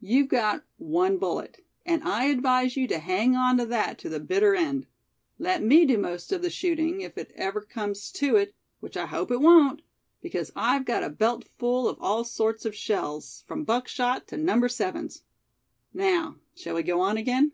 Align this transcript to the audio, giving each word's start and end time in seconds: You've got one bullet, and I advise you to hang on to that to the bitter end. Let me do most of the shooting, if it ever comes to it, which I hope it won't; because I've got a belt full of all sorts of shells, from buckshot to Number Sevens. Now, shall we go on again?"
You've 0.00 0.28
got 0.28 0.62
one 0.76 1.18
bullet, 1.18 1.58
and 1.84 2.04
I 2.04 2.26
advise 2.26 2.76
you 2.76 2.86
to 2.86 3.00
hang 3.00 3.34
on 3.34 3.58
to 3.58 3.66
that 3.66 3.98
to 3.98 4.08
the 4.08 4.20
bitter 4.20 4.54
end. 4.54 4.86
Let 5.40 5.60
me 5.60 5.84
do 5.86 5.98
most 5.98 6.30
of 6.30 6.40
the 6.40 6.50
shooting, 6.50 7.00
if 7.00 7.18
it 7.18 7.32
ever 7.34 7.60
comes 7.62 8.12
to 8.12 8.36
it, 8.36 8.54
which 8.78 8.96
I 8.96 9.06
hope 9.06 9.32
it 9.32 9.40
won't; 9.40 9.82
because 10.20 10.52
I've 10.54 10.84
got 10.84 11.02
a 11.02 11.10
belt 11.10 11.42
full 11.58 11.88
of 11.88 11.98
all 12.00 12.22
sorts 12.22 12.64
of 12.64 12.76
shells, 12.76 13.42
from 13.48 13.64
buckshot 13.64 14.28
to 14.28 14.36
Number 14.36 14.68
Sevens. 14.68 15.24
Now, 15.92 16.36
shall 16.54 16.76
we 16.76 16.84
go 16.84 17.00
on 17.00 17.16
again?" 17.16 17.50